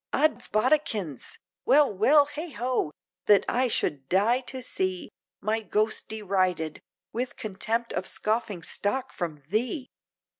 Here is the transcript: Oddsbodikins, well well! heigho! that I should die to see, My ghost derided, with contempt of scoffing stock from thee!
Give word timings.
Oddsbodikins, 0.13 1.37
well 1.63 1.93
well! 1.93 2.25
heigho! 2.25 2.89
that 3.27 3.45
I 3.47 3.67
should 3.67 4.09
die 4.09 4.39
to 4.39 4.63
see, 4.63 5.11
My 5.41 5.61
ghost 5.61 6.09
derided, 6.09 6.81
with 7.13 7.35
contempt 7.37 7.93
of 7.93 8.07
scoffing 8.07 8.63
stock 8.63 9.13
from 9.13 9.43
thee! 9.49 9.91